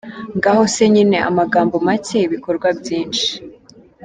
Ngaho 0.37 0.63
se 0.73 0.83
nyine 0.93 1.17
amagambo 1.29 1.75
make 1.87 2.17
ibikorwa 2.27 2.67
byinshi! 2.79 3.29